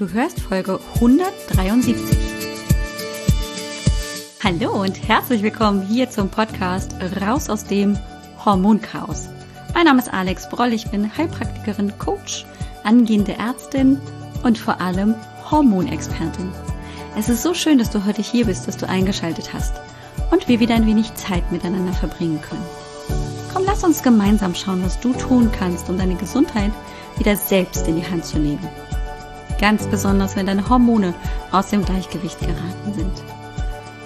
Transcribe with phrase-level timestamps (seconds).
[0.00, 1.94] Du hörst Folge 173.
[4.42, 7.98] Hallo und herzlich willkommen hier zum Podcast Raus aus dem
[8.42, 9.28] Hormonchaos.
[9.74, 12.46] Mein Name ist Alex Broll, ich bin Heilpraktikerin, Coach,
[12.82, 14.00] angehende Ärztin
[14.42, 15.16] und vor allem
[15.50, 16.50] Hormonexpertin.
[17.18, 19.74] Es ist so schön, dass du heute hier bist, dass du eingeschaltet hast
[20.30, 22.64] und wir wieder ein wenig Zeit miteinander verbringen können.
[23.52, 26.72] Komm, lass uns gemeinsam schauen, was du tun kannst, um deine Gesundheit
[27.18, 28.66] wieder selbst in die Hand zu nehmen.
[29.60, 31.12] Ganz besonders, wenn deine Hormone
[31.52, 33.12] aus dem Gleichgewicht geraten sind.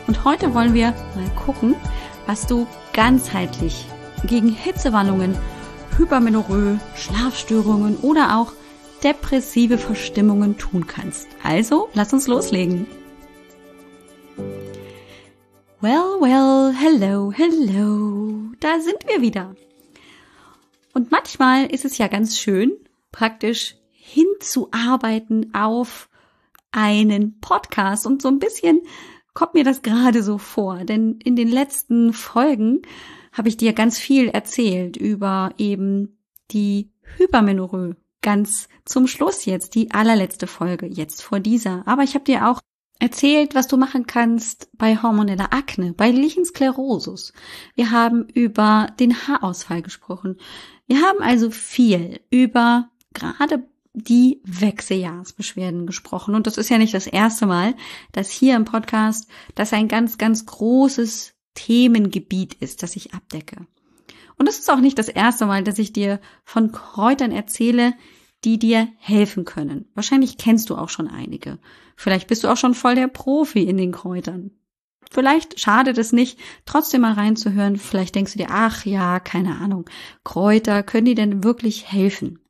[0.09, 1.77] Und heute wollen wir mal gucken,
[2.27, 3.87] was du ganzheitlich
[4.27, 5.37] gegen Hitzewallungen,
[5.97, 8.53] Hypermenorrhoe, Schlafstörungen oder auch
[9.05, 11.29] depressive Verstimmungen tun kannst.
[11.45, 12.87] Also, lass uns loslegen.
[15.81, 18.51] Well, well, hello, hello.
[18.59, 19.55] Da sind wir wieder.
[20.95, 22.73] Und manchmal ist es ja ganz schön,
[23.13, 26.11] praktisch hinzuarbeiten auf
[26.73, 28.07] einen Podcast.
[28.07, 28.83] Und so ein bisschen
[29.33, 30.85] kommt mir das gerade so vor.
[30.85, 32.83] Denn in den letzten Folgen
[33.33, 36.19] habe ich dir ganz viel erzählt über eben
[36.51, 37.97] die Hypermenorrhoe.
[38.21, 41.87] Ganz zum Schluss jetzt, die allerletzte Folge, jetzt vor dieser.
[41.87, 42.61] Aber ich habe dir auch
[42.99, 47.33] erzählt, was du machen kannst bei hormoneller Akne, bei Lichensklerosus.
[47.75, 50.37] Wir haben über den Haarausfall gesprochen.
[50.87, 53.65] Wir haben also viel über gerade
[53.95, 56.35] die Wechseljahrsbeschwerden gesprochen.
[56.35, 57.75] Und das ist ja nicht das erste Mal,
[58.13, 63.67] dass hier im Podcast das ein ganz, ganz großes Themengebiet ist, das ich abdecke.
[64.37, 67.95] Und es ist auch nicht das erste Mal, dass ich dir von Kräutern erzähle,
[68.45, 69.87] die dir helfen können.
[69.95, 71.59] Wahrscheinlich kennst du auch schon einige.
[71.97, 74.51] Vielleicht bist du auch schon voll der Profi in den Kräutern.
[75.11, 77.77] Vielleicht schadet es nicht, trotzdem mal reinzuhören.
[77.77, 79.89] Vielleicht denkst du dir, ach ja, keine Ahnung,
[80.25, 82.41] Kräuter, können die denn wirklich helfen?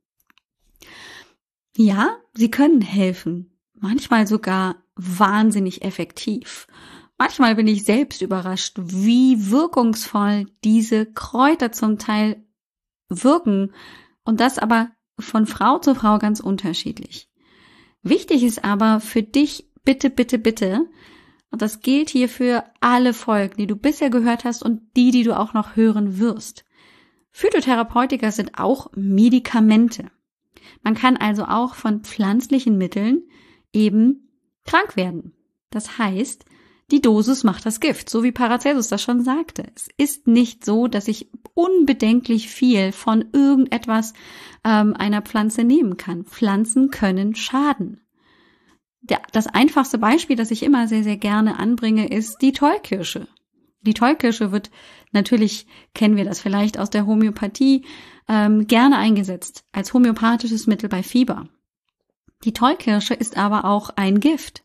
[1.76, 3.58] Ja, sie können helfen.
[3.74, 6.66] Manchmal sogar wahnsinnig effektiv.
[7.18, 12.44] Manchmal bin ich selbst überrascht, wie wirkungsvoll diese Kräuter zum Teil
[13.08, 13.72] wirken
[14.24, 17.28] und das aber von Frau zu Frau ganz unterschiedlich.
[18.02, 20.86] Wichtig ist aber für dich bitte, bitte, bitte,
[21.54, 25.22] und das gilt hier für alle Folgen, die du bisher gehört hast und die, die
[25.22, 26.64] du auch noch hören wirst.
[27.30, 30.10] Phytotherapeutika sind auch Medikamente.
[30.82, 33.22] Man kann also auch von pflanzlichen Mitteln
[33.72, 34.28] eben
[34.64, 35.32] krank werden.
[35.70, 36.44] Das heißt,
[36.90, 39.64] die Dosis macht das Gift, so wie Paracelsus das schon sagte.
[39.74, 44.12] Es ist nicht so, dass ich unbedenklich viel von irgendetwas
[44.64, 46.24] ähm, einer Pflanze nehmen kann.
[46.24, 48.00] Pflanzen können schaden.
[49.00, 53.28] Der, das einfachste Beispiel, das ich immer sehr, sehr gerne anbringe, ist die Tollkirsche.
[53.84, 54.70] Die Tollkirsche wird
[55.12, 57.84] natürlich, kennen wir das vielleicht aus der Homöopathie,
[58.28, 61.48] ähm, gerne eingesetzt als homöopathisches Mittel bei Fieber.
[62.44, 64.62] Die Tollkirsche ist aber auch ein Gift.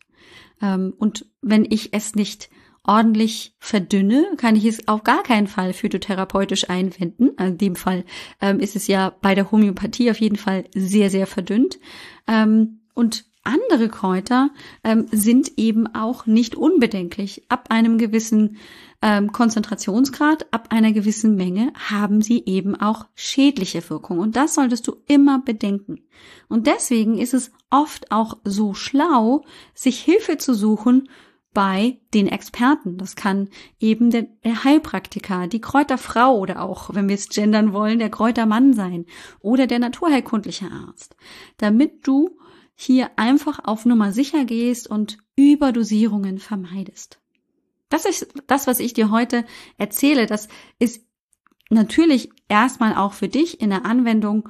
[0.60, 2.50] Ähm, und wenn ich es nicht
[2.82, 7.30] ordentlich verdünne, kann ich es auf gar keinen Fall phytotherapeutisch einwenden.
[7.38, 8.04] In dem Fall
[8.40, 11.78] ähm, ist es ja bei der Homöopathie auf jeden Fall sehr, sehr verdünnt.
[12.26, 14.50] Ähm, und andere Kräuter
[14.84, 17.44] ähm, sind eben auch nicht unbedenklich.
[17.48, 18.58] Ab einem gewissen
[19.02, 24.18] ähm, Konzentrationsgrad, ab einer gewissen Menge haben sie eben auch schädliche Wirkung.
[24.18, 26.00] Und das solltest du immer bedenken.
[26.48, 31.08] Und deswegen ist es oft auch so schlau, sich Hilfe zu suchen
[31.52, 32.98] bei den Experten.
[32.98, 33.48] Das kann
[33.80, 38.72] eben der, der, Heilpraktiker, die Kräuterfrau oder auch, wenn wir es gendern wollen, der Kräutermann
[38.74, 39.06] sein
[39.40, 41.16] oder der naturheilkundliche Arzt,
[41.56, 42.38] damit du
[42.82, 47.20] hier einfach auf Nummer sicher gehst und Überdosierungen vermeidest.
[47.90, 49.44] Das ist das, was ich dir heute
[49.76, 50.24] erzähle.
[50.24, 50.48] Das
[50.78, 51.04] ist
[51.68, 54.48] natürlich erstmal auch für dich in der Anwendung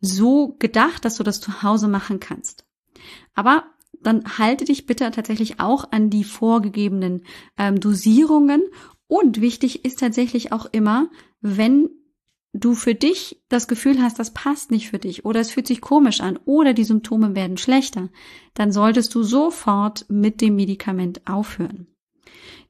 [0.00, 2.64] so gedacht, dass du das zu Hause machen kannst.
[3.34, 3.64] Aber
[4.00, 7.24] dann halte dich bitte tatsächlich auch an die vorgegebenen
[7.58, 8.62] ähm, Dosierungen.
[9.08, 11.10] Und wichtig ist tatsächlich auch immer,
[11.40, 11.90] wenn
[12.52, 15.80] du für dich das Gefühl hast, das passt nicht für dich oder es fühlt sich
[15.80, 18.10] komisch an oder die Symptome werden schlechter,
[18.54, 21.86] dann solltest du sofort mit dem Medikament aufhören.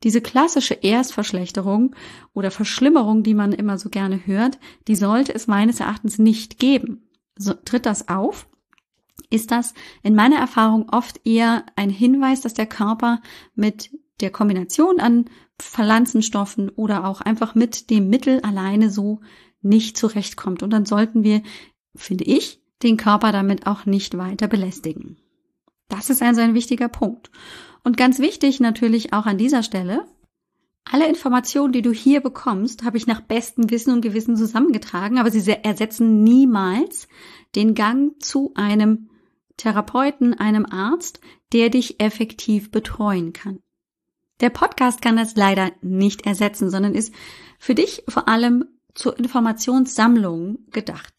[0.03, 1.95] Diese klassische Erstverschlechterung
[2.33, 4.59] oder Verschlimmerung, die man immer so gerne hört,
[4.89, 7.09] die sollte es meines Erachtens nicht geben.
[7.37, 8.49] So, tritt das auf?
[9.31, 13.21] Ist das in meiner Erfahrung oft eher ein Hinweis, dass der Körper
[13.55, 13.91] mit
[14.21, 15.27] der Kombination an
[15.59, 19.21] Pflanzenstoffen oder auch einfach mit dem Mittel alleine so
[19.63, 20.63] nicht zurechtkommt.
[20.63, 21.43] Und dann sollten wir,
[21.95, 25.17] finde ich, den Körper damit auch nicht weiter belästigen.
[25.89, 27.31] Das ist also ein wichtiger Punkt.
[27.85, 30.07] Und ganz wichtig natürlich auch an dieser Stelle,
[30.85, 35.31] alle Informationen, die du hier bekommst, habe ich nach bestem Wissen und Gewissen zusammengetragen, aber
[35.31, 37.09] sie ersetzen niemals
[37.55, 39.09] den Gang zu einem
[39.57, 41.21] Therapeuten, einem Arzt,
[41.53, 43.61] der dich effektiv betreuen kann.
[44.41, 47.15] Der Podcast kann das leider nicht ersetzen, sondern ist
[47.59, 51.15] für dich vor allem zur Informationssammlung gedacht.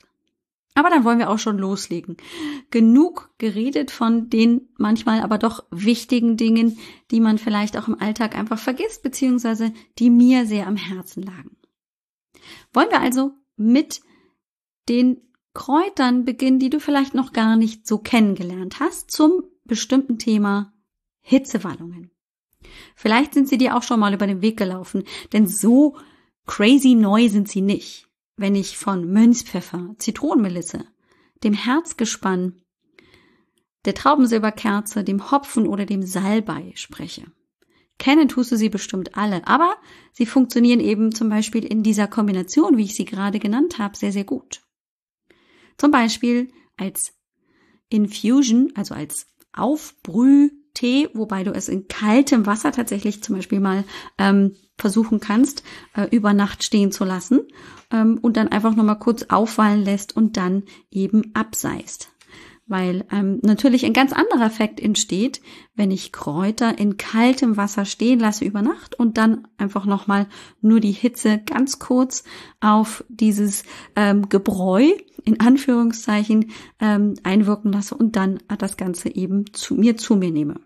[0.76, 2.18] Aber dann wollen wir auch schon loslegen.
[2.72, 6.80] Genug geredet von den manchmal aber doch wichtigen Dingen,
[7.12, 11.58] die man vielleicht auch im Alltag einfach vergisst, beziehungsweise die mir sehr am Herzen lagen.
[12.74, 14.02] Wollen wir also mit
[14.90, 15.22] den
[15.54, 20.74] Kräutern beginnen, die du vielleicht noch gar nicht so kennengelernt hast, zum bestimmten Thema
[21.22, 22.10] Hitzewallungen.
[22.96, 25.98] Vielleicht sind sie dir auch schon mal über den Weg gelaufen, denn so
[26.46, 30.86] crazy neu sind sie nicht wenn ich von Mönchspfeffer, Zitronenmelisse,
[31.44, 32.62] dem Herzgespann,
[33.86, 37.26] der Traubensilberkerze, dem Hopfen oder dem Salbei spreche.
[38.00, 39.76] Kennen tust du sie bestimmt alle, aber
[40.14, 44.12] sie funktionieren eben zum Beispiel in dieser Kombination, wie ich sie gerade genannt habe, sehr,
[44.12, 44.62] sehr gut.
[45.78, 47.14] Zum Beispiel als
[47.90, 49.28] Infusion, also als
[50.74, 53.84] Aufbrühtee, wobei du es in kaltem Wasser tatsächlich zum Beispiel mal
[54.18, 55.64] ähm, versuchen kannst,
[55.96, 57.42] äh, über Nacht stehen zu lassen
[57.92, 62.13] ähm, und dann einfach nochmal kurz aufwallen lässt und dann eben abseist.
[62.66, 65.42] Weil ähm, natürlich ein ganz anderer Effekt entsteht,
[65.76, 70.28] wenn ich Kräuter in kaltem Wasser stehen lasse über Nacht und dann einfach nochmal
[70.62, 72.24] nur die Hitze ganz kurz
[72.62, 73.64] auf dieses
[73.98, 74.92] ähm, Gebräu
[75.26, 80.62] in Anführungszeichen ähm, einwirken lasse und dann das Ganze eben zu mir zu mir nehme.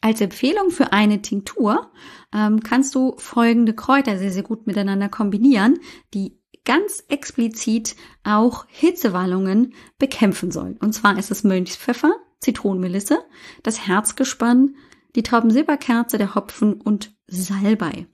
[0.00, 1.90] Als Empfehlung für eine Tinktur
[2.32, 5.78] ähm, kannst du folgende Kräuter sehr, sehr gut miteinander kombinieren,
[6.12, 10.76] die ganz explizit auch Hitzewallungen bekämpfen sollen.
[10.76, 13.20] Und zwar ist es Mönchspfeffer, Zitronenmelisse,
[13.62, 14.74] das Herzgespann,
[15.14, 18.06] die Traubensilberkerze, der Hopfen und Salbei.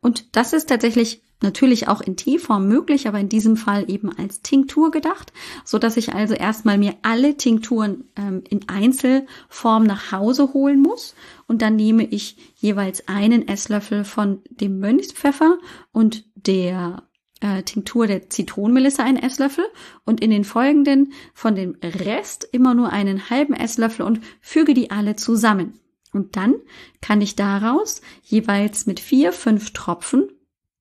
[0.00, 4.42] Und das ist tatsächlich natürlich auch in Teeform möglich, aber in diesem Fall eben als
[4.42, 5.32] Tinktur gedacht,
[5.64, 11.14] so dass ich also erstmal mir alle Tinkturen ähm, in Einzelform nach Hause holen muss
[11.46, 15.58] und dann nehme ich jeweils einen Esslöffel von dem Mönchspfeffer
[15.92, 17.04] und der
[17.40, 19.64] äh, Tinktur der Zitronenmelisse einen Esslöffel
[20.04, 24.90] und in den folgenden von dem Rest immer nur einen halben Esslöffel und füge die
[24.90, 25.80] alle zusammen.
[26.12, 26.56] Und dann
[27.00, 30.28] kann ich daraus jeweils mit vier, fünf Tropfen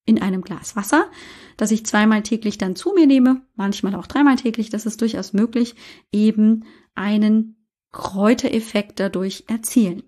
[0.06, 1.10] in einem Glas Wasser,
[1.56, 5.34] das ich zweimal täglich dann zu mir nehme, manchmal auch dreimal täglich, das ist durchaus
[5.34, 5.76] möglich,
[6.12, 6.66] eben
[6.96, 10.04] einen Kräutereffekt dadurch erzielen.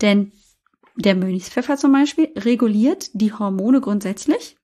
[0.00, 0.32] Denn
[0.96, 4.56] der Mönchspfeffer zum Beispiel reguliert die Hormone grundsätzlich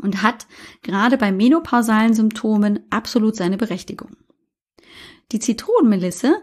[0.00, 0.46] und hat
[0.82, 4.16] gerade bei menopausalen Symptomen absolut seine Berechtigung.
[5.32, 6.36] Die Zitronenmelisse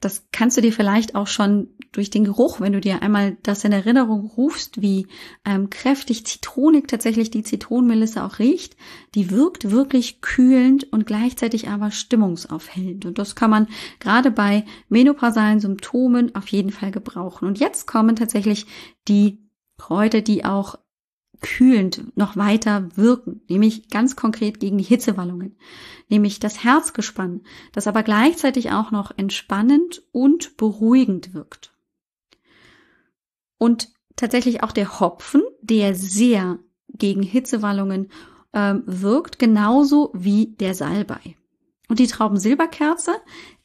[0.00, 3.64] das kannst du dir vielleicht auch schon durch den Geruch, wenn du dir einmal das
[3.64, 5.06] in Erinnerung rufst, wie
[5.44, 8.76] ähm, kräftig zitronig tatsächlich die Zitronenmelisse auch riecht.
[9.14, 13.04] Die wirkt wirklich kühlend und gleichzeitig aber stimmungsaufhellend.
[13.04, 17.46] Und das kann man gerade bei menopausalen Symptomen auf jeden Fall gebrauchen.
[17.46, 18.66] Und jetzt kommen tatsächlich
[19.06, 19.38] die
[19.76, 20.76] Kräuter, die auch
[21.40, 25.56] kühlend noch weiter wirken, nämlich ganz konkret gegen die Hitzewallungen,
[26.08, 27.42] nämlich das Herzgespann,
[27.72, 31.72] das aber gleichzeitig auch noch entspannend und beruhigend wirkt.
[33.58, 36.58] Und tatsächlich auch der Hopfen, der sehr
[36.88, 38.10] gegen Hitzewallungen
[38.52, 41.36] äh, wirkt, genauso wie der Salbei.
[41.88, 43.12] Und die Traubensilberkerze,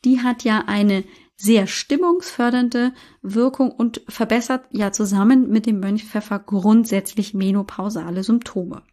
[0.04, 1.04] die hat ja eine
[1.38, 8.84] sehr stimmungsfördernde Wirkung und verbessert ja zusammen mit dem Mönchpfeffer grundsätzlich menopausale Symptome.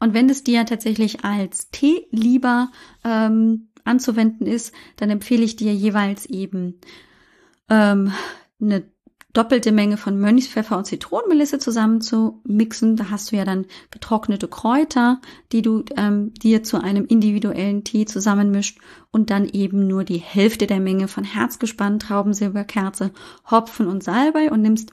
[0.00, 2.70] Und wenn es dir tatsächlich als Tee lieber
[3.04, 6.80] ähm, anzuwenden ist, dann empfehle ich dir jeweils eben
[7.68, 8.12] ähm,
[8.60, 8.93] eine
[9.34, 12.96] doppelte Menge von Mönchspfeffer und Zitronenmelisse zusammen zu mixen.
[12.96, 15.20] Da hast du ja dann getrocknete Kräuter,
[15.52, 18.78] die du ähm, dir zu einem individuellen Tee zusammenmischt
[19.10, 23.10] und dann eben nur die Hälfte der Menge von Herzgespann, Traubensilberkerze,
[23.50, 24.92] Hopfen und Salbei und nimmst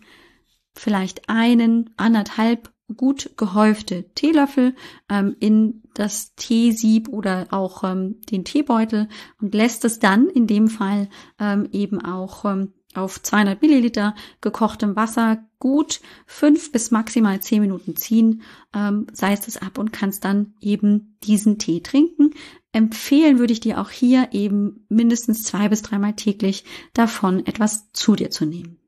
[0.75, 4.75] vielleicht einen, anderthalb gut gehäufte Teelöffel
[5.09, 9.07] ähm, in das Teesieb oder auch ähm, den Teebeutel
[9.39, 14.95] und lässt es dann in dem Fall ähm, eben auch ähm, auf 200 Milliliter gekochtem
[14.95, 18.41] Wasser gut fünf bis maximal zehn Minuten ziehen,
[18.73, 22.33] ähm, seist es ab und kannst dann eben diesen Tee trinken.
[22.73, 28.15] Empfehlen würde ich dir auch hier eben mindestens zwei bis dreimal täglich davon etwas zu
[28.15, 28.79] dir zu nehmen.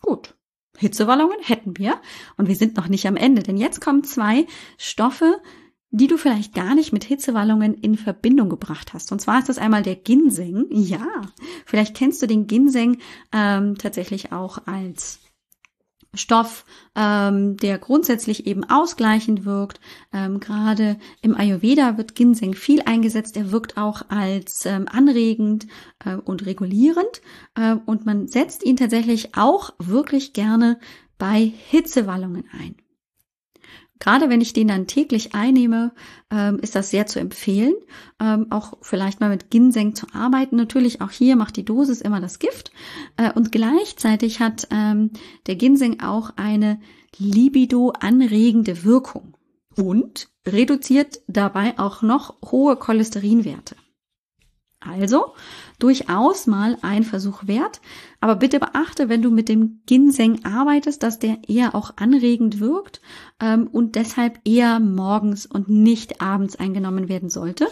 [0.00, 0.34] Gut.
[0.76, 2.00] Hitzewallungen hätten wir
[2.36, 5.40] und wir sind noch nicht am Ende, denn jetzt kommen zwei Stoffe,
[5.94, 9.12] die du vielleicht gar nicht mit Hitzewallungen in Verbindung gebracht hast.
[9.12, 10.66] Und zwar ist das einmal der Ginseng.
[10.70, 11.22] Ja,
[11.64, 12.98] vielleicht kennst du den Ginseng
[13.32, 15.20] ähm, tatsächlich auch als
[16.14, 16.64] Stoff,
[16.96, 19.80] ähm, der grundsätzlich eben ausgleichend wirkt.
[20.12, 23.36] Ähm, Gerade im Ayurveda wird Ginseng viel eingesetzt.
[23.36, 25.68] Er wirkt auch als ähm, anregend
[26.04, 27.22] äh, und regulierend.
[27.54, 30.80] Äh, und man setzt ihn tatsächlich auch wirklich gerne
[31.18, 32.74] bei Hitzewallungen ein.
[34.04, 35.92] Gerade wenn ich den dann täglich einnehme,
[36.30, 37.72] ähm, ist das sehr zu empfehlen.
[38.20, 40.56] Ähm, auch vielleicht mal mit Ginseng zu arbeiten.
[40.56, 42.70] Natürlich auch hier macht die Dosis immer das Gift.
[43.16, 45.12] Äh, und gleichzeitig hat ähm,
[45.46, 46.78] der Ginseng auch eine
[47.16, 49.38] libido anregende Wirkung
[49.74, 53.74] und reduziert dabei auch noch hohe Cholesterinwerte.
[54.88, 55.34] Also
[55.78, 57.80] durchaus mal ein Versuch wert.
[58.20, 63.00] Aber bitte beachte, wenn du mit dem Ginseng arbeitest, dass der eher auch anregend wirkt
[63.40, 67.66] ähm, und deshalb eher morgens und nicht abends eingenommen werden sollte.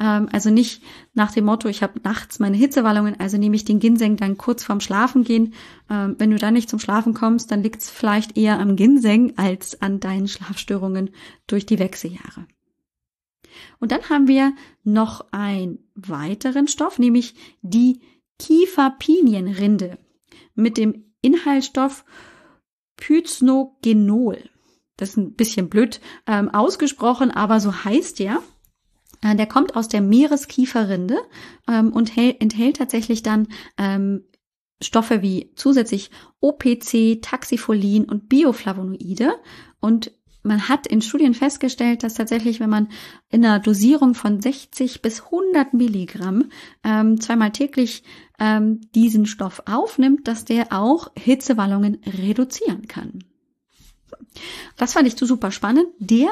[0.00, 0.82] Ähm, also nicht
[1.14, 4.64] nach dem Motto, ich habe nachts meine Hitzewallungen, also nehme ich den Ginseng dann kurz
[4.64, 5.54] vorm Schlafengehen.
[5.90, 9.34] Ähm, wenn du dann nicht zum Schlafen kommst, dann liegt es vielleicht eher am Ginseng
[9.36, 11.10] als an deinen Schlafstörungen
[11.46, 12.46] durch die Wechseljahre.
[13.80, 18.00] Und dann haben wir noch einen weiteren Stoff, nämlich die
[18.38, 19.98] Kieferpinienrinde
[20.54, 22.04] mit dem Inhaltsstoff
[22.96, 24.50] Pyznogenol.
[24.96, 28.40] Das ist ein bisschen blöd ähm, ausgesprochen, aber so heißt der.
[29.22, 31.18] Äh, der kommt aus der Meereskieferrinde
[31.68, 34.24] ähm, und enthält tatsächlich dann ähm,
[34.80, 39.34] Stoffe wie zusätzlich OPC, Taxifolin und Bioflavonoide
[39.80, 40.12] und
[40.44, 42.88] man hat in Studien festgestellt, dass tatsächlich, wenn man
[43.30, 46.50] in einer Dosierung von 60 bis 100 Milligramm
[46.84, 48.04] ähm, zweimal täglich
[48.38, 53.24] ähm, diesen Stoff aufnimmt, dass der auch Hitzewallungen reduzieren kann.
[54.76, 55.86] Das fand ich so super spannend.
[55.98, 56.28] Der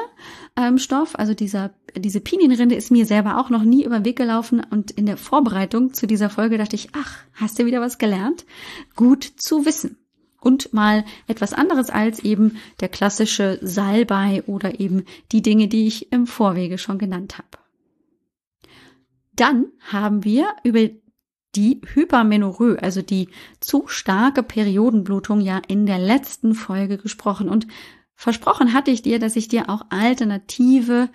[0.55, 4.17] ähm, Stoff, also dieser, diese Pinienrinde, ist mir selber auch noch nie über den Weg
[4.17, 4.61] gelaufen.
[4.69, 8.45] Und in der Vorbereitung zu dieser Folge dachte ich, ach, hast du wieder was gelernt?
[8.95, 9.97] Gut zu wissen
[10.43, 16.11] und mal etwas anderes als eben der klassische Salbei oder eben die Dinge, die ich
[16.11, 17.63] im Vorwege schon genannt habe.
[19.35, 20.89] Dann haben wir über
[21.55, 27.67] die Hypermenorrhoe, also die zu starke Periodenblutung, ja in der letzten Folge gesprochen und
[28.15, 31.09] versprochen hatte ich dir, dass ich dir auch alternative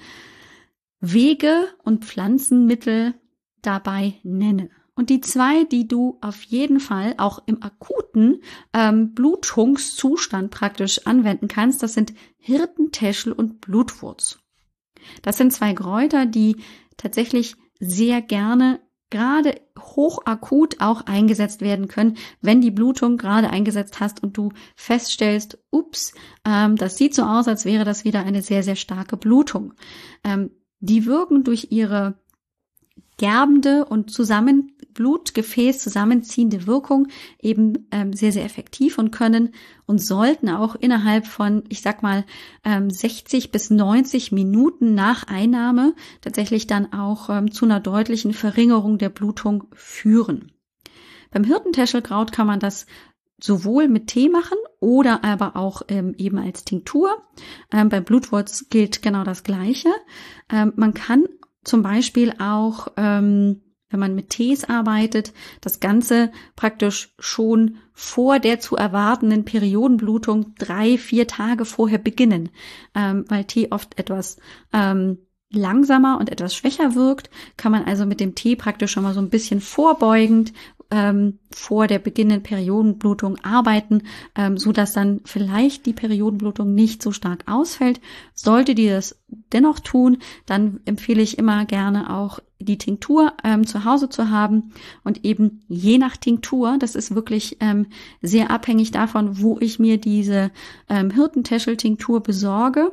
[1.00, 3.14] Wege und Pflanzenmittel
[3.62, 4.70] dabei nenne.
[4.98, 11.46] Und die zwei, die du auf jeden Fall auch im akuten ähm, Blutungszustand praktisch anwenden
[11.46, 14.40] kannst, das sind Hirtentäschel und Blutwurz.
[15.22, 16.56] Das sind zwei Kräuter, die
[16.96, 24.20] tatsächlich sehr gerne gerade hochakut auch eingesetzt werden können, wenn die Blutung gerade eingesetzt hast
[24.20, 26.12] und du feststellst, ups,
[26.44, 29.74] ähm, das sieht so aus, als wäre das wieder eine sehr, sehr starke Blutung.
[30.24, 30.50] Ähm,
[30.80, 32.18] die wirken durch ihre
[33.18, 37.08] gerbende und zusammen Blutgefäß zusammenziehende Wirkung
[37.40, 39.54] eben ähm, sehr, sehr effektiv und können
[39.86, 42.24] und sollten auch innerhalb von, ich sag mal,
[42.64, 48.98] ähm, 60 bis 90 Minuten nach Einnahme tatsächlich dann auch ähm, zu einer deutlichen Verringerung
[48.98, 50.52] der Blutung führen.
[51.30, 52.86] Beim Hirtentäschelkraut kann man das
[53.40, 57.22] sowohl mit Tee machen oder aber auch ähm, eben als Tinktur.
[57.72, 59.90] Ähm, beim Blutwurz gilt genau das Gleiche.
[60.50, 61.26] Ähm, man kann
[61.64, 68.60] zum Beispiel auch, ähm, wenn man mit Tees arbeitet, das Ganze praktisch schon vor der
[68.60, 72.50] zu erwartenden Periodenblutung drei, vier Tage vorher beginnen,
[72.94, 74.36] ähm, weil Tee oft etwas
[74.72, 75.18] ähm,
[75.50, 79.20] langsamer und etwas schwächer wirkt, kann man also mit dem Tee praktisch schon mal so
[79.20, 80.52] ein bisschen vorbeugend
[80.90, 84.02] ähm, vor der beginnenden Periodenblutung arbeiten,
[84.34, 88.00] ähm, so dass dann vielleicht die Periodenblutung nicht so stark ausfällt.
[88.34, 89.20] Sollte die das
[89.52, 94.72] dennoch tun, dann empfehle ich immer gerne auch die Tinktur ähm, zu Hause zu haben
[95.04, 97.86] und eben je nach Tinktur, das ist wirklich ähm,
[98.20, 100.50] sehr abhängig davon, wo ich mir diese
[100.88, 102.92] ähm, Hirtentäschel-Tinktur besorge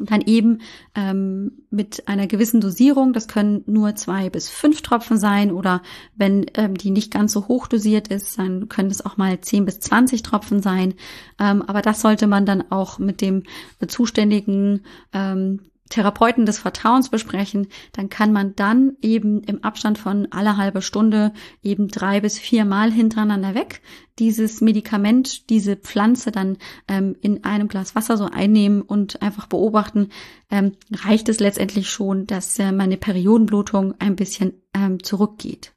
[0.00, 0.60] dann eben
[0.94, 5.82] ähm, mit einer gewissen Dosierung, das können nur zwei bis fünf Tropfen sein oder
[6.16, 9.64] wenn ähm, die nicht ganz so hoch dosiert ist, dann können es auch mal zehn
[9.64, 10.94] bis zwanzig Tropfen sein.
[11.38, 13.42] Ähm, aber das sollte man dann auch mit dem
[13.86, 20.56] zuständigen ähm, Therapeuten des Vertrauens besprechen, dann kann man dann eben im Abstand von alle
[20.56, 23.80] halbe Stunde eben drei bis vier Mal hintereinander weg
[24.18, 30.08] dieses Medikament, diese Pflanze dann ähm, in einem Glas Wasser so einnehmen und einfach beobachten,
[30.50, 35.74] ähm, reicht es letztendlich schon, dass äh, meine Periodenblutung ein bisschen ähm, zurückgeht.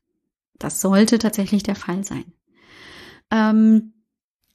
[0.57, 2.25] Das sollte tatsächlich der Fall sein.
[3.31, 3.93] Ähm,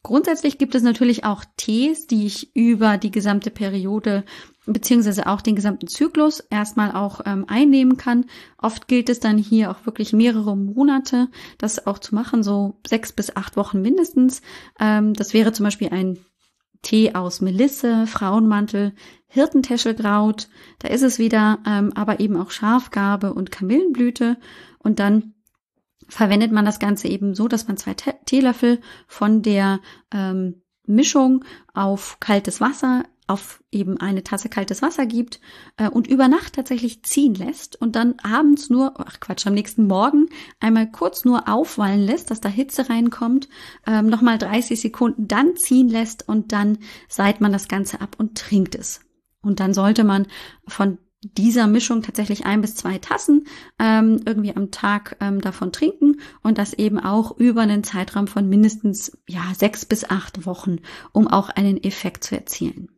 [0.07, 4.23] Grundsätzlich gibt es natürlich auch Tees, die ich über die gesamte Periode
[4.65, 8.27] beziehungsweise auch den gesamten Zyklus erstmal auch ähm, einnehmen kann.
[8.57, 11.27] Oft gilt es dann hier auch wirklich mehrere Monate,
[11.59, 14.43] das auch zu machen, so sechs bis acht Wochen mindestens.
[14.79, 16.21] Ähm, das wäre zum Beispiel ein
[16.83, 18.93] Tee aus Melisse, Frauenmantel,
[19.27, 20.47] Hirtentäschelkraut.
[20.79, 24.37] Da ist es wieder, ähm, aber eben auch Schafgarbe und Kamillenblüte.
[24.79, 25.35] Und dann
[26.09, 29.81] verwendet man das Ganze eben so, dass man zwei Teelöffel von der
[30.13, 31.45] ähm, Mischung
[31.75, 35.41] auf kaltes Wasser auf eben eine Tasse kaltes Wasser gibt
[35.77, 39.87] äh, und über Nacht tatsächlich ziehen lässt und dann abends nur, ach Quatsch, am nächsten
[39.87, 40.29] Morgen
[40.61, 43.49] einmal kurz nur aufwallen lässt, dass da Hitze reinkommt,
[43.87, 48.39] ähm, nochmal 30 Sekunden dann ziehen lässt und dann seit man das Ganze ab und
[48.39, 49.01] trinkt es.
[49.43, 50.27] Und dann sollte man
[50.67, 50.99] von
[51.33, 53.47] dieser Mischung tatsächlich ein bis zwei Tassen
[53.79, 58.49] ähm, irgendwie am Tag ähm, davon trinken und das eben auch über einen Zeitraum von
[58.49, 60.79] mindestens ja sechs bis acht Wochen,
[61.13, 62.89] um auch einen Effekt zu erzielen.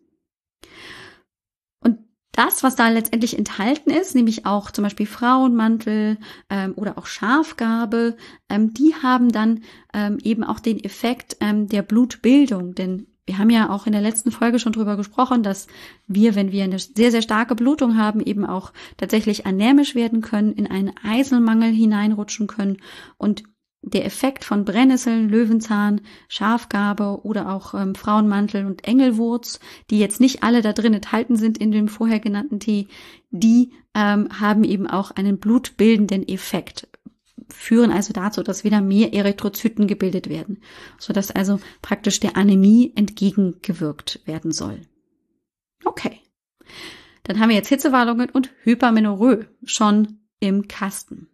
[1.81, 1.99] Und
[2.33, 6.19] das, was da letztendlich enthalten ist, nämlich auch zum Beispiel Frauenmantel
[6.51, 8.17] ähm, oder auch Schafgarbe,
[8.49, 9.63] ähm, die haben dann
[9.95, 14.01] ähm, eben auch den Effekt ähm, der Blutbildung, denn wir haben ja auch in der
[14.01, 15.67] letzten Folge schon drüber gesprochen, dass
[16.07, 20.55] wir, wenn wir eine sehr, sehr starke Blutung haben, eben auch tatsächlich anämisch werden können,
[20.55, 22.79] in einen Eiselmangel hineinrutschen können.
[23.19, 23.43] Und
[23.83, 30.43] der Effekt von Brennnesseln, Löwenzahn, Schafgarbe oder auch ähm, Frauenmantel und Engelwurz, die jetzt nicht
[30.43, 32.89] alle da drin enthalten sind in dem vorher genannten Tee,
[33.31, 36.89] die ähm, haben eben auch einen blutbildenden Effekt
[37.49, 40.63] führen also dazu, dass wieder mehr Erythrozyten gebildet werden,
[40.99, 44.83] sodass also praktisch der Anämie entgegengewirkt werden soll.
[45.85, 46.21] Okay.
[47.25, 51.29] Dann haben wir jetzt Hitzewallungen und Hypermenorrhoe schon im Kasten.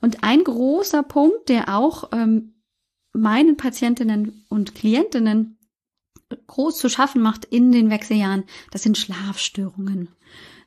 [0.00, 2.54] Und ein großer Punkt, der auch ähm,
[3.12, 5.58] meinen Patientinnen und Klientinnen
[6.46, 10.08] groß zu schaffen macht in den Wechseljahren, das sind Schlafstörungen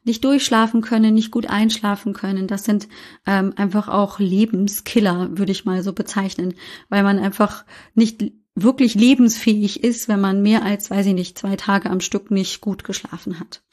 [0.03, 2.48] nicht durchschlafen können, nicht gut einschlafen können.
[2.48, 2.88] Das sind
[3.25, 6.55] ähm, einfach auch Lebenskiller, würde ich mal so bezeichnen,
[6.89, 11.55] weil man einfach nicht wirklich lebensfähig ist, wenn man mehr als, weiß ich nicht, zwei
[11.55, 13.63] Tage am Stück nicht gut geschlafen hat.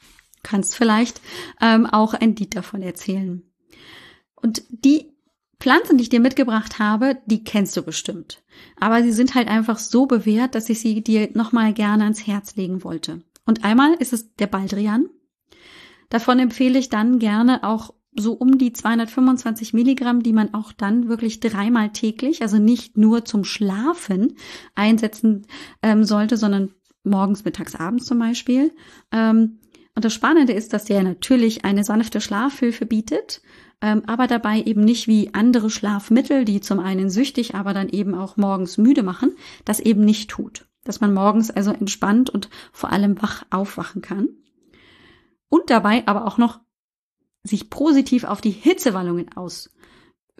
[0.43, 1.21] Kannst vielleicht
[1.61, 3.43] ähm, auch ein Lied davon erzählen.
[4.35, 5.11] Und die
[5.59, 8.41] Pflanzen, die ich dir mitgebracht habe, die kennst du bestimmt.
[8.79, 12.55] Aber sie sind halt einfach so bewährt, dass ich sie dir nochmal gerne ans Herz
[12.55, 13.21] legen wollte.
[13.45, 15.07] Und einmal ist es der Baldrian.
[16.11, 21.07] Davon empfehle ich dann gerne auch so um die 225 Milligramm, die man auch dann
[21.07, 24.35] wirklich dreimal täglich, also nicht nur zum Schlafen
[24.75, 25.47] einsetzen
[25.81, 26.73] ähm, sollte, sondern
[27.05, 28.73] morgens, mittags, abends zum Beispiel.
[29.13, 29.59] Ähm,
[29.95, 33.41] und das Spannende ist, dass der natürlich eine sanfte Schlafhilfe bietet,
[33.81, 38.15] ähm, aber dabei eben nicht wie andere Schlafmittel, die zum einen süchtig, aber dann eben
[38.15, 39.31] auch morgens müde machen,
[39.63, 40.65] das eben nicht tut.
[40.83, 44.27] Dass man morgens also entspannt und vor allem wach aufwachen kann
[45.51, 46.61] und dabei aber auch noch
[47.43, 49.69] sich positiv auf die Hitzewallungen aus,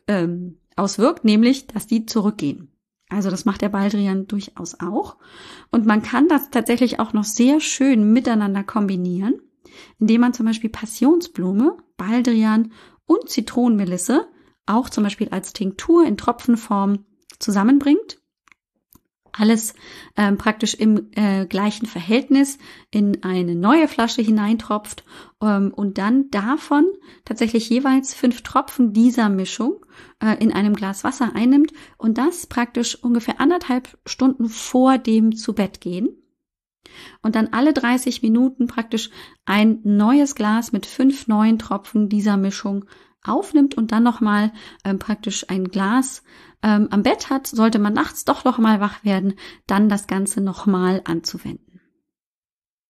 [0.07, 2.71] ähm, auswirkt, nämlich, dass die zurückgehen.
[3.09, 5.17] Also das macht der Baldrian durchaus auch.
[5.69, 9.41] Und man kann das tatsächlich auch noch sehr schön miteinander kombinieren,
[9.99, 12.71] indem man zum Beispiel Passionsblume, Baldrian
[13.05, 14.27] und Zitronenmelisse
[14.65, 17.05] auch zum Beispiel als Tinktur in Tropfenform
[17.39, 18.20] zusammenbringt
[19.33, 19.73] alles
[20.17, 22.57] ähm, praktisch im äh, gleichen Verhältnis
[22.89, 25.03] in eine neue Flasche hineintropft
[25.41, 26.85] ähm, und dann davon
[27.25, 29.85] tatsächlich jeweils fünf Tropfen dieser Mischung
[30.21, 35.53] äh, in einem Glas Wasser einnimmt und das praktisch ungefähr anderthalb Stunden vor dem zu
[35.53, 36.09] Bett gehen.
[37.21, 39.09] Und dann alle 30 Minuten praktisch
[39.45, 42.85] ein neues Glas mit fünf neuen Tropfen dieser Mischung
[43.23, 44.51] aufnimmt und dann nochmal
[44.83, 46.23] ähm, praktisch ein Glas
[46.63, 49.35] ähm, am Bett hat, sollte man nachts doch noch mal wach werden,
[49.67, 51.81] dann das Ganze nochmal anzuwenden.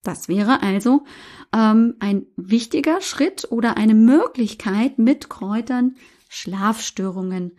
[0.04, 1.06] Das wäre also
[1.54, 5.96] ähm, ein wichtiger Schritt oder eine Möglichkeit, mit Kräutern
[6.28, 7.52] Schlafstörungen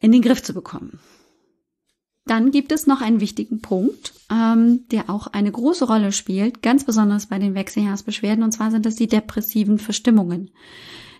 [0.00, 0.98] in den Griff zu bekommen.
[2.24, 6.84] Dann gibt es noch einen wichtigen Punkt, ähm, der auch eine große Rolle spielt, ganz
[6.84, 10.50] besonders bei den Wechseljahrsbeschwerden, und zwar sind das die depressiven Verstimmungen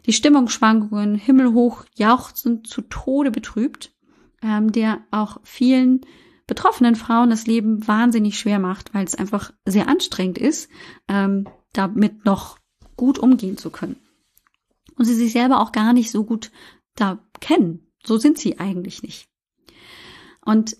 [0.07, 3.93] die Stimmungsschwankungen himmelhoch jauchzend zu Tode betrübt,
[4.43, 6.01] ähm, der auch vielen
[6.47, 10.69] betroffenen Frauen das Leben wahnsinnig schwer macht, weil es einfach sehr anstrengend ist,
[11.09, 12.59] ähm, damit noch
[12.97, 13.97] gut umgehen zu können.
[14.97, 16.51] Und sie sich selber auch gar nicht so gut
[16.95, 17.91] da kennen.
[18.05, 19.29] So sind sie eigentlich nicht.
[20.45, 20.77] Und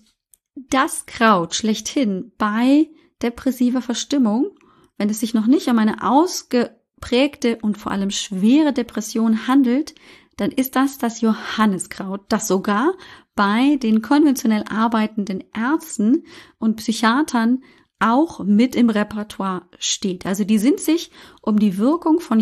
[0.55, 2.89] das Kraut schlechthin bei
[3.21, 4.51] depressiver Verstimmung,
[4.97, 9.93] wenn es sich noch nicht um eine ausge geprägte und vor allem schwere Depression handelt,
[10.37, 12.93] dann ist das das Johanniskraut, das sogar
[13.35, 16.23] bei den konventionell arbeitenden Ärzten
[16.59, 17.61] und Psychiatern
[17.99, 20.25] auch mit im Repertoire steht.
[20.25, 21.11] Also die sind sich
[21.41, 22.39] um die Wirkung von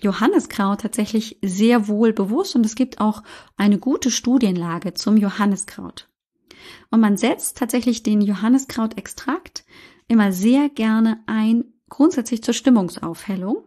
[0.00, 3.22] Johanniskraut tatsächlich sehr wohl bewusst und es gibt auch
[3.56, 6.08] eine gute Studienlage zum Johanniskraut.
[6.90, 9.64] Und man setzt tatsächlich den Johanniskrautextrakt
[10.08, 13.62] immer sehr gerne ein, grundsätzlich zur Stimmungsaufhellung.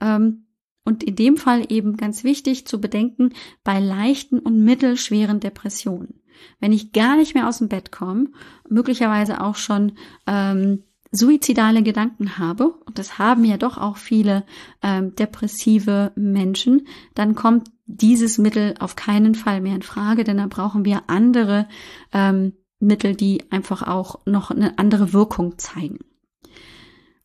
[0.00, 0.46] Ähm,
[0.84, 3.30] und in dem Fall eben ganz wichtig zu bedenken
[3.64, 6.20] bei leichten und mittelschweren Depressionen.
[6.60, 8.28] Wenn ich gar nicht mehr aus dem Bett komme,
[8.68, 9.92] möglicherweise auch schon
[10.26, 14.44] ähm, suizidale Gedanken habe, und das haben ja doch auch viele
[14.82, 20.46] ähm, depressive Menschen, dann kommt dieses Mittel auf keinen Fall mehr in Frage, denn da
[20.46, 21.68] brauchen wir andere
[22.12, 25.98] ähm, Mittel, die einfach auch noch eine andere Wirkung zeigen.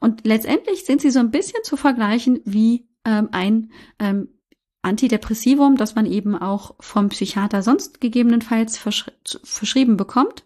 [0.01, 4.29] Und letztendlich sind sie so ein bisschen zu vergleichen wie ähm, ein ähm,
[4.81, 9.11] Antidepressivum, das man eben auch vom Psychiater sonst gegebenenfalls verschri
[9.43, 10.43] verschrieben bekommt.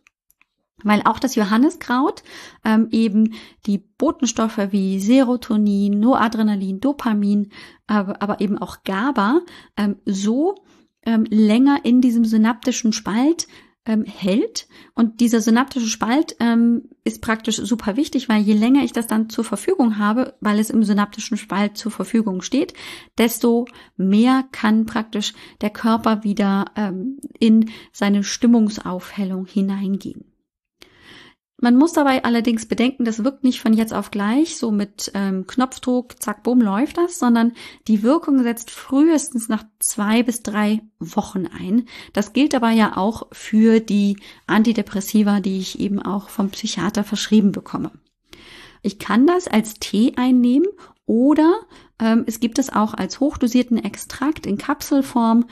[0.83, 2.21] Weil auch das Johanniskraut
[2.65, 3.33] ähm, eben
[3.65, 7.51] die Botenstoffe wie Serotonin, Noradrenalin, Dopamin,
[7.87, 9.39] aber, aber eben auch GABA
[9.77, 10.55] ähm, so
[11.05, 13.47] ähm, länger in diesem synaptischen Spalt
[13.85, 14.67] ähm, hält.
[14.93, 19.29] Und dieser synaptische Spalt ähm, ist praktisch super wichtig, weil je länger ich das dann
[19.29, 22.73] zur Verfügung habe, weil es im synaptischen Spalt zur Verfügung steht,
[23.17, 23.67] desto
[23.97, 30.25] mehr kann praktisch der Körper wieder ähm, in seine Stimmungsaufhellung hineingehen.
[31.57, 35.47] Man muss dabei allerdings bedenken, das wirkt nicht von jetzt auf gleich, so mit ähm,
[35.47, 37.53] Knopfdruck, zack, bumm, läuft das, sondern
[37.87, 41.87] die Wirkung setzt frühestens nach zwei bis drei Wochen ein.
[42.11, 47.53] Das gilt aber ja auch für die Antidepressiva, die ich eben auch vom Psychiater verschrieben
[47.53, 47.91] bekomme.
[48.81, 50.67] Ich kann das als Tee einnehmen
[51.05, 51.55] oder
[51.99, 55.45] ähm, es gibt es auch als hochdosierten Extrakt in Kapselform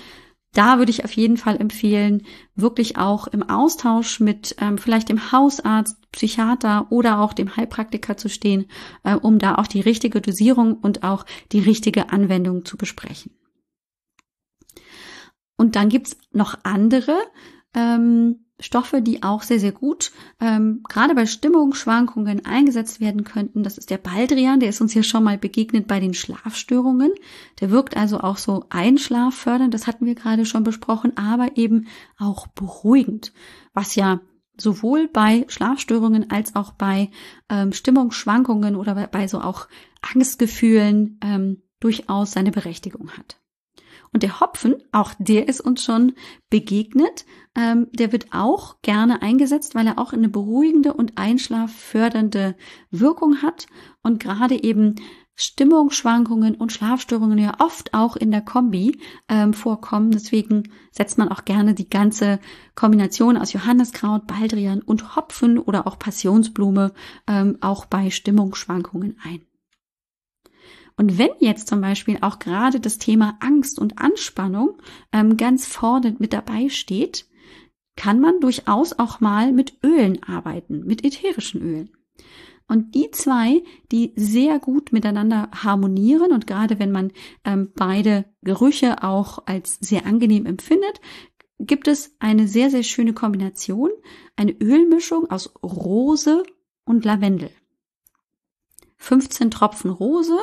[0.54, 2.24] da würde ich auf jeden Fall empfehlen,
[2.56, 8.30] wirklich auch im Austausch mit ähm, vielleicht dem Hausarzt, Psychiater oder auch dem Heilpraktiker zu
[8.30, 8.68] stehen,
[9.04, 13.32] äh, um da auch die richtige Dosierung und auch die richtige Anwendung zu besprechen.
[15.58, 17.18] Und dann gibt's noch andere
[17.74, 23.64] ähm, Stoffe, die auch sehr, sehr gut ähm, gerade bei Stimmungsschwankungen eingesetzt werden könnten.
[23.64, 27.12] Das ist der Baldrian, der ist uns ja schon mal begegnet bei den Schlafstörungen.
[27.60, 31.88] Der wirkt also auch so einschlaffördernd, das hatten wir gerade schon besprochen, aber eben
[32.18, 33.34] auch beruhigend,
[33.74, 34.22] was ja
[34.56, 37.10] sowohl bei Schlafstörungen als auch bei
[37.50, 39.68] ähm, Stimmungsschwankungen oder bei, bei so auch
[40.02, 43.43] Angstgefühlen ähm, durchaus seine Berechtigung hat.
[44.14, 46.14] Und der Hopfen, auch der ist uns schon
[46.50, 47.26] begegnet.
[47.56, 52.56] Ähm, der wird auch gerne eingesetzt, weil er auch eine beruhigende und einschlaffördernde
[52.92, 53.66] Wirkung hat
[54.02, 54.96] und gerade eben
[55.36, 60.12] Stimmungsschwankungen und Schlafstörungen ja oft auch in der Kombi ähm, vorkommen.
[60.12, 62.40] Deswegen setzt man auch gerne die ganze
[62.76, 66.94] Kombination aus Johanneskraut, Baldrian und Hopfen oder auch Passionsblume
[67.28, 69.42] ähm, auch bei Stimmungsschwankungen ein.
[70.96, 74.78] Und wenn jetzt zum Beispiel auch gerade das Thema Angst und Anspannung
[75.12, 77.26] ähm, ganz vorne mit dabei steht,
[77.96, 81.92] kann man durchaus auch mal mit Ölen arbeiten, mit ätherischen Ölen.
[82.68, 87.12] Und die zwei, die sehr gut miteinander harmonieren und gerade wenn man
[87.44, 91.02] ähm, beide Gerüche auch als sehr angenehm empfindet,
[91.60, 93.90] gibt es eine sehr, sehr schöne Kombination,
[94.36, 96.44] eine Ölmischung aus Rose
[96.86, 97.52] und Lavendel.
[98.98, 100.38] 15 Tropfen Rose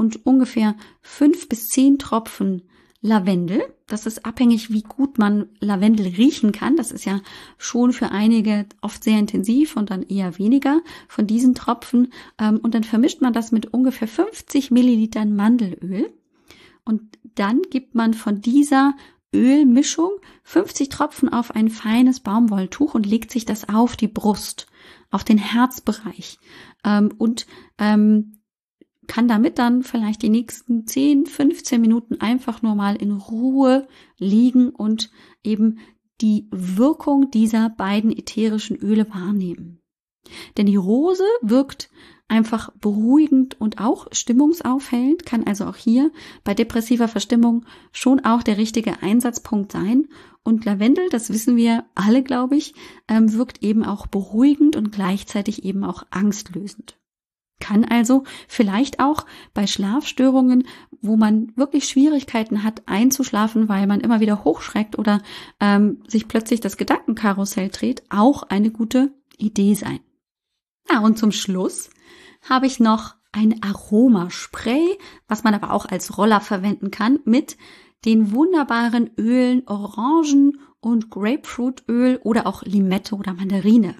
[0.00, 2.62] und ungefähr 5 bis 10 Tropfen
[3.02, 3.62] Lavendel.
[3.86, 6.76] Das ist abhängig, wie gut man Lavendel riechen kann.
[6.76, 7.20] Das ist ja
[7.58, 12.14] schon für einige oft sehr intensiv und dann eher weniger von diesen Tropfen.
[12.38, 16.10] Ähm, und dann vermischt man das mit ungefähr 50 Millilitern Mandelöl.
[16.86, 17.02] Und
[17.34, 18.94] dann gibt man von dieser
[19.34, 20.12] Ölmischung
[20.44, 24.66] 50 Tropfen auf ein feines Baumwolltuch und legt sich das auf die Brust
[25.10, 26.38] auf den Herzbereich
[26.84, 27.46] ähm, und
[27.78, 28.39] ähm,
[29.10, 34.70] kann damit dann vielleicht die nächsten 10, 15 Minuten einfach nur mal in Ruhe liegen
[34.70, 35.10] und
[35.42, 35.80] eben
[36.20, 39.82] die Wirkung dieser beiden ätherischen Öle wahrnehmen.
[40.56, 41.90] Denn die Rose wirkt
[42.28, 46.12] einfach beruhigend und auch stimmungsaufhellend, kann also auch hier
[46.44, 50.06] bei depressiver Verstimmung schon auch der richtige Einsatzpunkt sein.
[50.44, 52.74] Und Lavendel, das wissen wir alle, glaube ich,
[53.08, 56.99] ähm, wirkt eben auch beruhigend und gleichzeitig eben auch angstlösend.
[57.60, 60.66] Kann also vielleicht auch bei Schlafstörungen,
[61.00, 65.20] wo man wirklich Schwierigkeiten hat einzuschlafen, weil man immer wieder hochschreckt oder
[65.60, 70.00] ähm, sich plötzlich das Gedankenkarussell dreht, auch eine gute Idee sein.
[70.90, 71.90] Ja, und zum Schluss
[72.48, 77.56] habe ich noch ein Aromaspray, was man aber auch als Roller verwenden kann, mit
[78.04, 83.94] den wunderbaren Ölen Orangen und Grapefruitöl oder auch Limette oder Mandarine.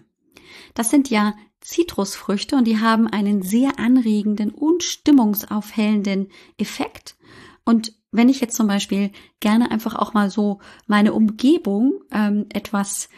[0.75, 7.16] Das sind ja Zitrusfrüchte und die haben einen sehr anregenden und stimmungsaufhellenden Effekt.
[7.64, 13.09] Und wenn ich jetzt zum Beispiel gerne einfach auch mal so meine Umgebung ähm, etwas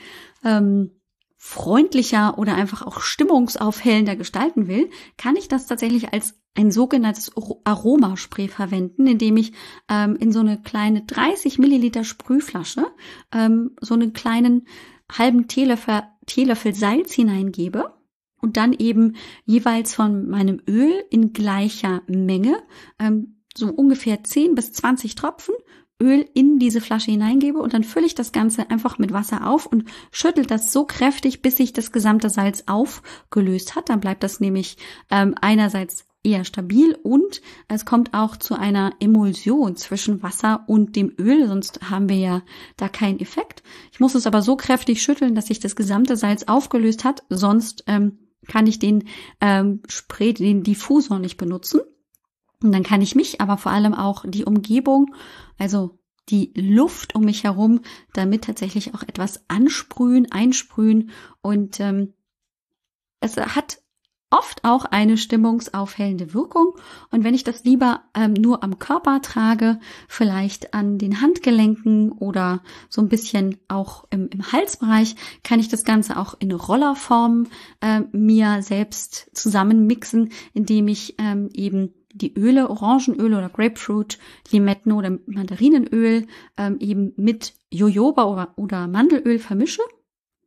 [0.44, 0.90] ähm,
[1.38, 7.32] freundlicher oder einfach auch stimmungsaufhellender gestalten will, kann ich das tatsächlich als ein sogenanntes
[7.64, 9.52] Aromaspray verwenden, indem ich
[9.88, 12.86] ähm, in so eine kleine 30 Milliliter Sprühflasche
[13.32, 14.66] ähm, so einen kleinen
[15.10, 17.92] halben Teelöffel, Teelöffel Salz hineingebe
[18.42, 22.58] und dann eben jeweils von meinem Öl in gleicher Menge
[22.98, 25.54] ähm, so ungefähr 10 bis 20 Tropfen
[26.02, 29.66] Öl in diese Flasche hineingebe und dann fülle ich das Ganze einfach mit Wasser auf
[29.66, 33.88] und schüttel das so kräftig, bis sich das gesamte Salz aufgelöst hat.
[33.88, 34.76] Dann bleibt das nämlich
[35.10, 41.12] ähm, einerseits eher stabil und es kommt auch zu einer Emulsion zwischen Wasser und dem
[41.18, 42.42] Öl, sonst haben wir ja
[42.76, 43.62] da keinen Effekt.
[43.92, 47.84] Ich muss es aber so kräftig schütteln, dass sich das gesamte Salz aufgelöst hat, sonst
[47.86, 49.08] ähm, kann ich den
[49.40, 51.80] ähm, Spray, den Diffusor nicht benutzen.
[52.62, 55.14] Und dann kann ich mich, aber vor allem auch die Umgebung,
[55.58, 57.80] also die Luft um mich herum,
[58.12, 62.14] damit tatsächlich auch etwas ansprühen, einsprühen und ähm,
[63.20, 63.81] es hat
[64.32, 66.74] oft auch eine stimmungsaufhellende Wirkung.
[67.10, 72.62] Und wenn ich das lieber ähm, nur am Körper trage, vielleicht an den Handgelenken oder
[72.88, 77.48] so ein bisschen auch im, im Halsbereich, kann ich das Ganze auch in Rollerform
[77.80, 84.18] äh, mir selbst zusammenmixen, indem ich ähm, eben die Öle, Orangenöl oder Grapefruit,
[84.50, 89.82] Limetten oder Mandarinenöl ähm, eben mit Jojoba oder, oder Mandelöl vermische.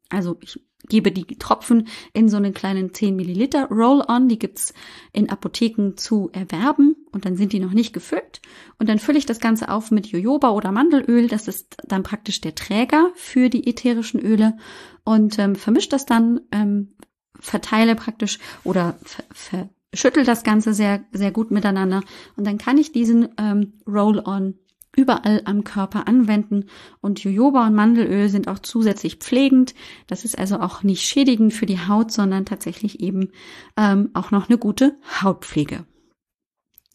[0.10, 4.74] Also ich gebe die Tropfen in so einen kleinen 10 Milliliter Roll-On, die gibt's
[5.14, 8.42] in Apotheken zu erwerben und dann sind die noch nicht gefüllt.
[8.80, 12.42] Und dann fülle ich das Ganze auf mit Jojoba oder Mandelöl, das ist dann praktisch
[12.42, 14.58] der Träger für die ätherischen Öle
[15.04, 16.96] und ähm, vermische das dann, ähm,
[17.40, 22.02] verteile praktisch oder ver, ver schüttel das Ganze sehr, sehr gut miteinander.
[22.36, 24.56] Und dann kann ich diesen ähm, Roll-On
[24.96, 26.66] überall am Körper anwenden
[27.02, 29.76] und Jojoba und Mandelöl sind auch zusätzlich pflegend.
[30.08, 33.32] Das ist also auch nicht schädigend für die Haut, sondern tatsächlich eben
[33.78, 35.86] ähm, auch noch eine gute Hautpflege.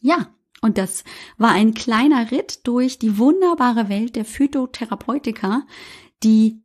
[0.00, 0.28] Ja,
[0.62, 1.04] und das
[1.38, 5.62] war ein kleiner Ritt durch die wunderbare Welt der Phytotherapeutika,
[6.22, 6.62] die,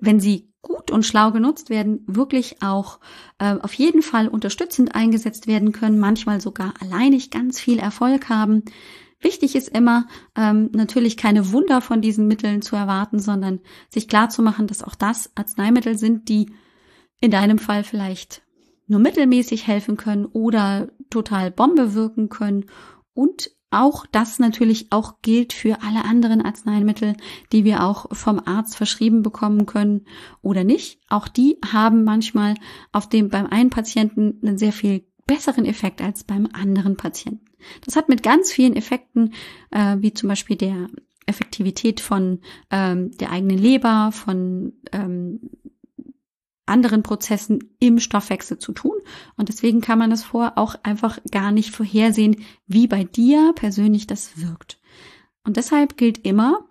[0.00, 2.98] wenn sie gut und schlau genutzt werden, wirklich auch
[3.38, 8.64] äh, auf jeden Fall unterstützend eingesetzt werden können, manchmal sogar alleinig ganz viel Erfolg haben.
[9.20, 14.28] Wichtig ist immer, ähm, natürlich keine Wunder von diesen Mitteln zu erwarten, sondern sich klar
[14.28, 16.50] zu machen, dass auch das Arzneimittel sind, die
[17.20, 18.42] in deinem Fall vielleicht
[18.86, 22.66] nur mittelmäßig helfen können oder total Bombe wirken können
[23.12, 27.14] und auch das natürlich auch gilt für alle anderen Arzneimittel,
[27.52, 30.06] die wir auch vom Arzt verschrieben bekommen können
[30.40, 31.00] oder nicht.
[31.10, 32.54] Auch die haben manchmal
[32.92, 37.47] auf dem beim einen Patienten einen sehr viel besseren Effekt als beim anderen Patienten.
[37.84, 39.34] Das hat mit ganz vielen Effekten,
[39.70, 40.88] äh, wie zum Beispiel der
[41.26, 42.40] Effektivität von
[42.70, 45.50] ähm, der eigenen Leber, von ähm,
[46.68, 48.96] anderen Prozessen im Stoffwechsel zu tun.
[49.36, 54.06] Und deswegen kann man das vorher auch einfach gar nicht vorhersehen, wie bei dir persönlich
[54.06, 54.78] das wirkt.
[55.44, 56.67] Und deshalb gilt immer,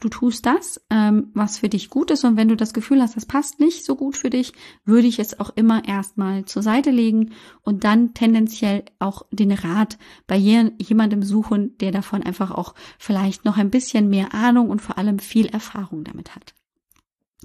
[0.00, 2.24] du tust das, ähm, was für dich gut ist.
[2.24, 4.52] Und wenn du das Gefühl hast, das passt nicht so gut für dich,
[4.84, 9.98] würde ich es auch immer erstmal zur Seite legen und dann tendenziell auch den Rat
[10.26, 14.98] bei jemandem suchen, der davon einfach auch vielleicht noch ein bisschen mehr Ahnung und vor
[14.98, 16.54] allem viel Erfahrung damit hat.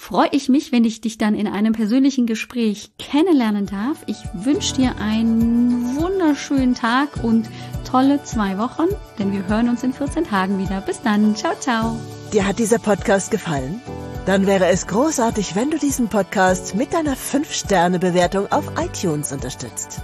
[0.00, 3.98] freue ich mich, wenn ich dich dann in einem persönlichen Gespräch kennenlernen darf.
[4.06, 7.50] Ich wünsche dir einen wunderschönen Tag und
[7.88, 8.86] tolle zwei Wochen,
[9.18, 10.80] denn wir hören uns in 14 Tagen wieder.
[10.80, 11.36] Bis dann.
[11.36, 11.98] Ciao, ciao.
[12.32, 13.82] Dir hat dieser Podcast gefallen?
[14.24, 20.00] Dann wäre es großartig, wenn du diesen Podcast mit deiner 5-Sterne-Bewertung auf iTunes unterstützt.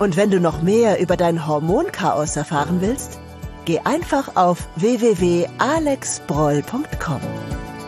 [0.00, 3.20] Und wenn du noch mehr über dein Hormonchaos erfahren willst,
[3.66, 7.20] geh einfach auf www.alexbroll.com.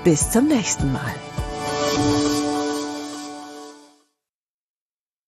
[0.04, 1.12] Bis zum nächsten Mal.
[1.90, 2.19] Thank you.